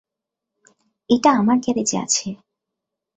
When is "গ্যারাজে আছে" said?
1.63-2.27